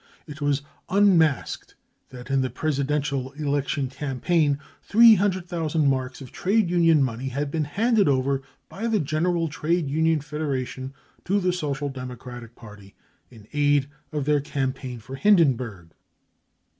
55 0.25 0.31
It 0.35 0.41
was" 0.41 0.61
unmasked 0.97 1.75
55 2.09 2.09
that 2.25 2.33
in 2.33 2.41
the 2.41 2.49
presidential 2.49 3.33
election 3.33 3.87
campaign 3.87 4.57
300,000 4.81 5.87
marks 5.87 6.21
of 6.21 6.31
trade 6.31 6.71
union 6.71 7.03
money 7.03 7.27
had 7.27 7.51
been 7.51 7.65
handed 7.65 8.07
over 8.09 8.41
by 8.67 8.87
the 8.87 8.99
General 8.99 9.47
Trade 9.47 9.91
Union 9.91 10.19
Federation 10.19 10.91
to 11.23 11.39
the 11.39 11.53
Social 11.53 11.89
Democratic 11.89 12.55
Party 12.55 12.95
in 13.29 13.47
aid 13.53 13.89
of 14.11 14.25
their 14.25 14.41
campaign 14.41 14.97
for 14.99 15.17
Hindenburg. 15.17 15.91